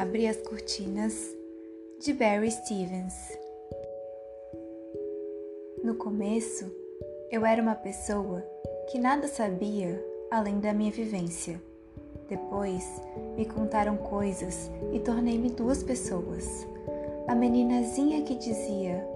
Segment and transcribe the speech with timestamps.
[0.00, 1.36] abre as cortinas
[2.00, 3.12] de Barry Stevens.
[5.84, 6.64] No começo,
[7.30, 8.40] eu era uma pessoa
[8.90, 11.60] que nada sabia além da minha vivência.
[12.30, 12.82] Depois,
[13.36, 16.66] me contaram coisas e tornei-me duas pessoas.
[17.28, 19.06] A meninazinha que dizia: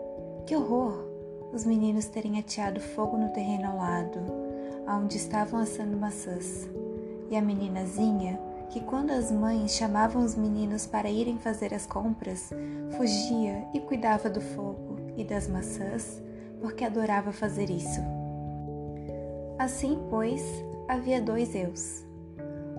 [0.46, 1.02] Que horror!
[1.50, 4.20] Os meninos terem ateado fogo no terreno ao lado,
[4.86, 6.68] onde estavam assando maçãs.
[7.30, 8.38] E a meninazinha
[8.70, 12.50] que, quando as mães chamavam os meninos para irem fazer as compras,
[12.96, 16.22] fugia e cuidava do fogo e das maçãs,
[16.60, 18.00] porque adorava fazer isso.
[19.58, 20.42] Assim, pois,
[20.88, 22.04] havia dois eus.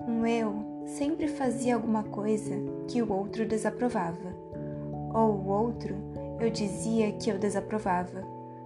[0.06, 2.54] Um eu sempre fazia alguma coisa
[2.88, 4.34] que o outro desaprovava,
[5.14, 5.94] ou o outro
[6.38, 8.22] eu dizia que eu desaprovava.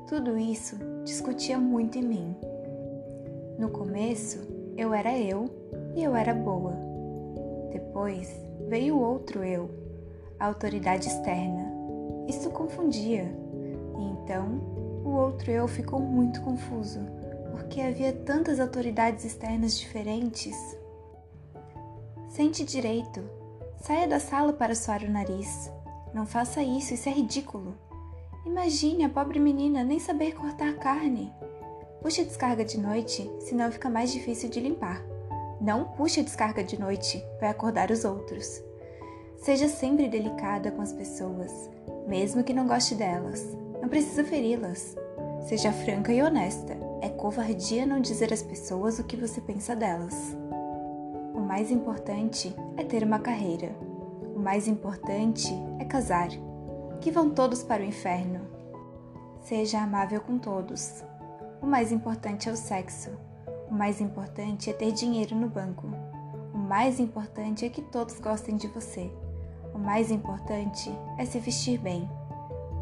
[0.07, 2.37] Tudo isso discutia muito em mim.
[3.59, 4.41] No começo,
[4.77, 5.49] eu era eu
[5.95, 6.90] e eu era boa.
[7.71, 8.29] Depois
[8.69, 9.71] veio outro eu,
[10.39, 11.73] a autoridade externa.
[12.29, 13.25] Isso confundia.
[13.99, 14.61] E então
[15.05, 17.01] o outro eu ficou muito confuso,
[17.51, 20.57] porque havia tantas autoridades externas diferentes.
[22.29, 23.21] Sente direito.
[23.83, 25.73] Saia da sala para suar o nariz.
[26.13, 27.75] Não faça isso, isso é ridículo.
[28.45, 31.33] Imagine a pobre menina nem saber cortar carne.
[32.01, 35.03] Puxe a descarga de noite, senão fica mais difícil de limpar.
[35.61, 38.63] Não puxe a descarga de noite, vai acordar os outros.
[39.37, 41.71] Seja sempre delicada com as pessoas,
[42.09, 43.57] mesmo que não goste delas.
[43.81, 44.97] Não precisa feri-las.
[45.43, 46.77] Seja franca e honesta.
[47.03, 50.37] É covardia não dizer às pessoas o que você pensa delas.
[51.35, 53.75] O mais importante é ter uma carreira.
[54.35, 56.29] O mais importante é casar.
[57.01, 58.41] Que vão todos para o inferno.
[59.43, 61.03] Seja amável com todos.
[61.61, 63.11] O mais importante é o sexo.
[63.71, 65.87] O mais importante é ter dinheiro no banco.
[66.53, 69.09] O mais importante é que todos gostem de você.
[69.73, 72.11] O mais importante é se vestir bem.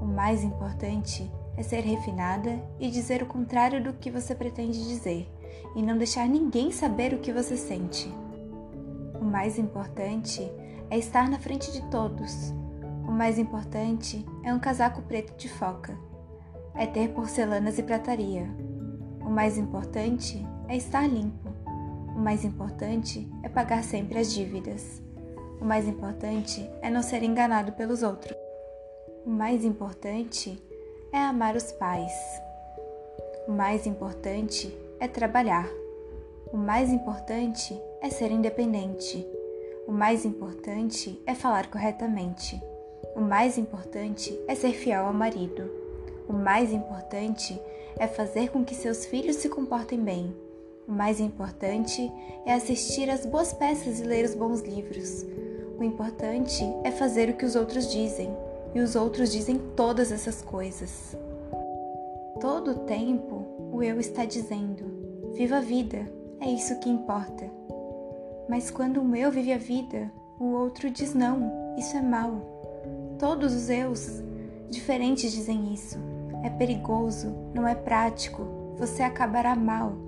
[0.00, 5.30] O mais importante é ser refinada e dizer o contrário do que você pretende dizer,
[5.76, 8.10] e não deixar ninguém saber o que você sente.
[9.20, 10.50] O mais importante
[10.88, 12.54] é estar na frente de todos.
[13.06, 15.98] O mais importante é um casaco preto de foca.
[16.74, 18.48] É ter porcelanas e prataria.
[19.20, 21.48] O mais importante é estar limpo.
[22.14, 25.00] O mais importante é pagar sempre as dívidas.
[25.60, 28.36] O mais importante é não ser enganado pelos outros.
[29.24, 30.62] O mais importante
[31.12, 32.12] é amar os pais.
[33.46, 35.68] O mais importante é trabalhar.
[36.52, 39.26] O mais importante é ser independente.
[39.86, 42.60] O mais importante é falar corretamente.
[43.16, 45.70] O mais importante é ser fiel ao marido.
[46.28, 47.58] O mais importante
[47.98, 50.47] é fazer com que seus filhos se comportem bem.
[50.88, 52.10] O mais importante
[52.46, 55.22] é assistir às boas peças e ler os bons livros.
[55.78, 58.34] O importante é fazer o que os outros dizem,
[58.74, 61.14] e os outros dizem todas essas coisas.
[62.40, 66.10] Todo o tempo, o eu está dizendo: Viva a vida,
[66.40, 67.44] é isso que importa.
[68.48, 70.10] Mas quando o eu vive a vida,
[70.40, 72.40] o outro diz: Não, isso é mal.
[73.18, 74.22] Todos os eus
[74.70, 75.98] diferentes dizem isso.
[76.42, 78.42] É perigoso, não é prático,
[78.78, 80.07] você acabará mal.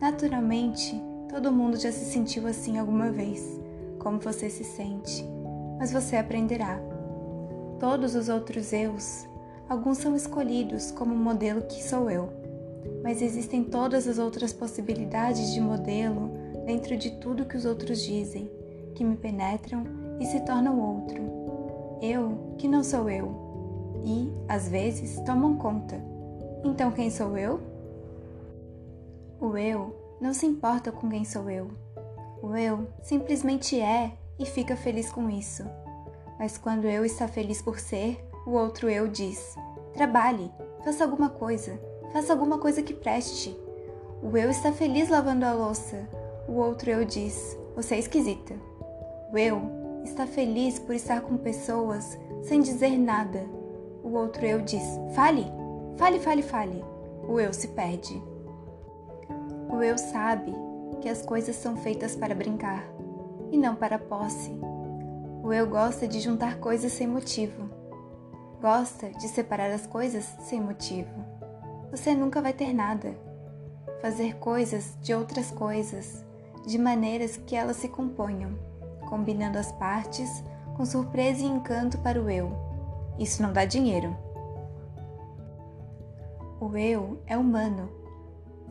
[0.00, 3.60] Naturalmente, todo mundo já se sentiu assim alguma vez,
[3.98, 5.24] como você se sente,
[5.78, 6.78] mas você aprenderá.
[7.78, 9.26] Todos os outros eus,
[9.68, 12.28] alguns são escolhidos como modelo que sou eu,
[13.02, 16.30] mas existem todas as outras possibilidades de modelo
[16.66, 18.50] dentro de tudo que os outros dizem,
[18.94, 19.84] que me penetram
[20.20, 21.22] e se tornam outro.
[22.00, 23.44] Eu que não sou eu,
[24.04, 25.98] e, às vezes, tomam conta.
[26.62, 27.60] Então, quem sou eu?
[29.40, 31.70] O eu não se importa com quem sou eu.
[32.42, 35.64] O eu simplesmente é e fica feliz com isso.
[36.38, 39.56] Mas quando eu está feliz por ser, o outro eu diz:
[39.92, 40.50] trabalhe,
[40.84, 41.80] faça alguma coisa,
[42.12, 43.56] faça alguma coisa que preste.
[44.22, 46.08] O eu está feliz lavando a louça.
[46.48, 48.54] O outro eu diz: você é esquisita.
[49.32, 49.60] O eu
[50.04, 53.40] está feliz por estar com pessoas sem dizer nada.
[54.02, 55.46] O outro eu diz: fale,
[55.96, 56.84] fale, fale, fale.
[57.28, 58.22] O eu se perde.
[59.74, 60.54] O eu sabe
[61.00, 62.84] que as coisas são feitas para brincar
[63.50, 64.56] e não para posse.
[65.42, 67.68] O eu gosta de juntar coisas sem motivo.
[68.60, 71.10] Gosta de separar as coisas sem motivo.
[71.90, 73.18] Você nunca vai ter nada.
[74.00, 76.24] Fazer coisas de outras coisas,
[76.64, 78.56] de maneiras que elas se componham,
[79.08, 80.44] combinando as partes
[80.76, 82.56] com surpresa e encanto para o eu.
[83.18, 84.16] Isso não dá dinheiro.
[86.60, 88.03] O eu é humano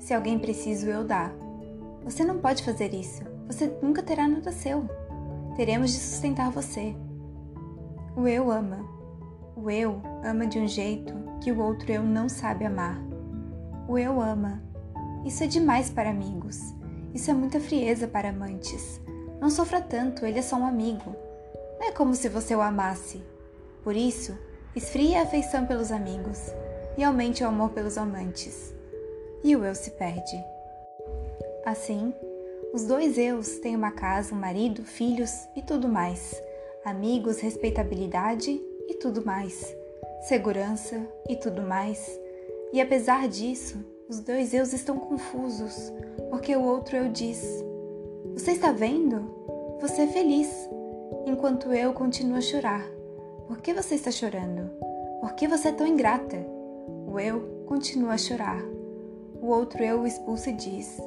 [0.04, 1.34] se alguém precisa, eu dar.
[2.04, 3.24] Você não pode fazer isso.
[3.48, 4.86] Você nunca terá nada seu.
[5.56, 6.94] Teremos de sustentar você.
[8.14, 8.86] O eu ama.
[9.56, 13.02] O eu ama de um jeito que o outro eu não sabe amar.
[13.88, 14.62] O eu ama.
[15.24, 16.60] Isso é demais para amigos.
[17.14, 19.00] Isso é muita frieza para amantes.
[19.40, 21.16] Não sofra tanto, ele é só um amigo.
[21.80, 23.24] Não é como se você o amasse.
[23.86, 24.38] Por isso,
[24.76, 26.40] esfrie a afeição pelos amigos
[26.98, 28.74] e aumente o amor pelos amantes.
[29.44, 30.44] E o eu se perde.
[31.66, 32.13] Assim,
[32.74, 36.42] os dois eus têm uma casa, um marido, filhos e tudo mais,
[36.84, 39.75] amigos, respeitabilidade e tudo mais,
[40.22, 41.00] segurança
[41.30, 42.19] e tudo mais.
[42.72, 43.78] E apesar disso,
[44.10, 45.92] os dois eus estão confusos,
[46.30, 47.39] porque o outro eu diz:
[48.34, 49.78] Você está vendo?
[49.81, 50.50] Você é feliz,
[51.25, 52.86] enquanto eu continuo a chorar.
[53.48, 54.72] Por que você está chorando?
[55.22, 56.38] Por que você é tão ingrata?
[57.06, 58.73] O eu continua a chorar.
[59.44, 60.98] O outro eu o expulsa e diz: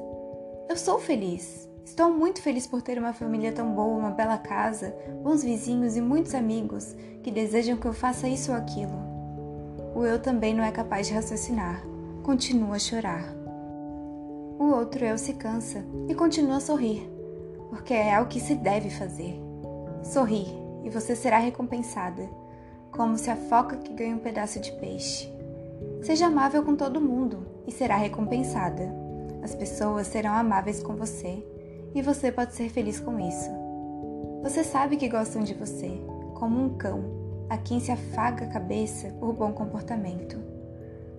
[0.69, 1.67] Eu sou feliz.
[1.87, 6.03] Estou muito feliz por ter uma família tão boa, uma bela casa, bons vizinhos e
[6.03, 8.93] muitos amigos que desejam que eu faça isso ou aquilo.
[9.95, 11.83] O eu também não é capaz de raciocinar.
[12.23, 13.25] Continua a chorar.
[14.59, 17.11] O outro eu se cansa e continua a sorrir,
[17.71, 19.41] porque é o que se deve fazer.
[20.03, 20.49] Sorrir
[20.85, 22.29] e você será recompensada,
[22.93, 25.35] como se a foca que ganha um pedaço de peixe.
[26.03, 28.93] Seja amável com todo mundo e será recompensada.
[29.43, 31.45] As pessoas serão amáveis com você
[31.95, 33.51] e você pode ser feliz com isso.
[34.43, 36.01] Você sabe que gostam de você,
[36.35, 37.05] como um cão,
[37.49, 40.37] a quem se afaga a cabeça por bom comportamento.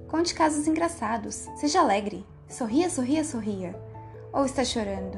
[0.07, 3.75] Conte casos engraçados, seja alegre, sorria, sorria, sorria.
[4.31, 5.17] Ou está chorando?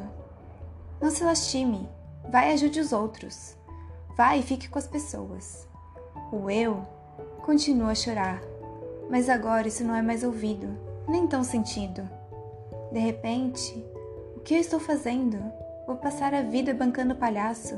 [1.01, 1.87] Não se lastime,
[2.31, 3.55] vai e ajude os outros.
[4.15, 5.67] Vá e fique com as pessoas.
[6.31, 6.81] O eu
[7.43, 8.41] continua a chorar,
[9.09, 10.67] mas agora isso não é mais ouvido,
[11.07, 12.07] nem tão sentido.
[12.91, 13.83] De repente,
[14.35, 15.37] o que eu estou fazendo?
[15.87, 17.75] Vou passar a vida bancando palhaço.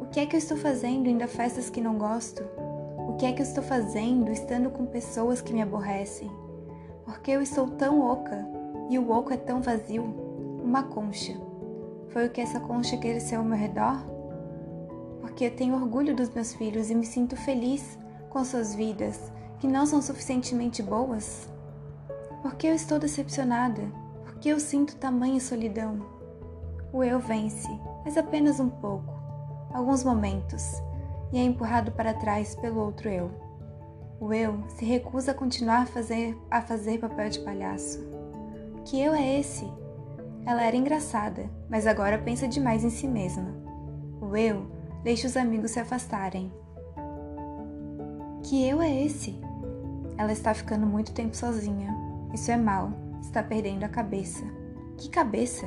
[0.00, 2.42] O que é que eu estou fazendo indo a festas que não gosto?
[3.08, 6.30] O que é que eu estou fazendo estando com pessoas que me aborrecem?
[7.04, 8.46] Porque eu estou tão oca
[8.88, 10.02] e o oco é tão vazio?
[10.62, 11.34] Uma concha.
[12.08, 14.12] Foi o que essa concha cresceu ao meu redor?
[15.32, 17.98] porque tenho orgulho dos meus filhos e me sinto feliz
[18.28, 21.48] com suas vidas, que não são suficientemente boas?
[22.42, 23.80] Por que eu estou decepcionada?
[24.24, 26.04] Por que eu sinto tamanha solidão?
[26.92, 27.68] O eu vence,
[28.04, 29.14] mas apenas um pouco,
[29.72, 30.82] alguns momentos,
[31.32, 33.30] e é empurrado para trás pelo outro eu.
[34.18, 38.00] O eu se recusa a continuar a fazer, a fazer papel de palhaço.
[38.84, 39.64] Que eu é esse?
[40.44, 43.54] Ela era engraçada, mas agora pensa demais em si mesma.
[44.20, 44.66] O eu
[45.04, 46.52] Deixe os amigos se afastarem.
[48.44, 49.40] Que eu é esse?
[50.16, 51.94] Ela está ficando muito tempo sozinha.
[52.32, 52.92] Isso é mal.
[53.20, 54.44] Está perdendo a cabeça.
[54.98, 55.66] Que cabeça?